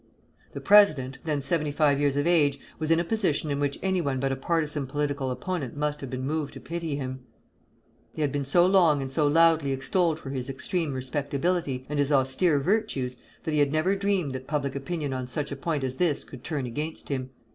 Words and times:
The 0.53 0.61
president, 0.61 1.19
then 1.25 1.41
seventy 1.41 1.71
five 1.71 1.99
years 1.99 2.17
of 2.17 2.25
age, 2.25 2.59
was 2.79 2.89
in 2.89 2.99
a 2.99 3.03
position 3.03 3.51
in 3.51 3.59
which 3.59 3.77
anyone 3.83 4.19
but 4.19 4.31
a 4.31 4.35
partisan 4.35 4.87
political 4.87 5.29
opponent 5.29 5.77
must 5.77 6.01
have 6.01 6.09
been 6.09 6.25
moved 6.25 6.53
to 6.55 6.59
pity 6.59 6.95
him. 6.95 7.19
He 8.11 8.23
had 8.23 8.31
been 8.31 8.43
so 8.43 8.65
long 8.65 8.99
and 9.03 9.11
so 9.11 9.27
loudly 9.27 9.71
extolled 9.71 10.19
for 10.19 10.31
his 10.31 10.49
extreme 10.49 10.93
respectability 10.95 11.85
and 11.87 11.99
his 11.99 12.11
austere 12.11 12.57
virtues 12.59 13.17
that 13.43 13.51
he 13.51 13.59
had 13.59 13.71
never 13.71 13.95
dreamed 13.95 14.31
that 14.31 14.47
public 14.47 14.75
opinion 14.75 15.13
on 15.13 15.27
such 15.27 15.51
a 15.51 15.55
point 15.55 15.83
as 15.83 15.97
this 15.97 16.23
could 16.23 16.43
turn 16.43 16.65
against 16.65 17.09
him. 17.09 17.29